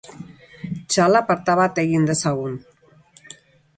Txalaparta 0.93 1.57
bat 1.61 1.81
egin 1.85 2.09
dezagun! 2.13 2.57